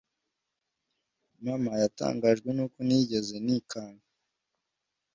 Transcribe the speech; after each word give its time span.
mama 1.43 1.71
yatangajwe 1.83 2.49
n'uko 2.53 2.77
ntigeze 2.87 3.35
nikanga. 3.45 4.07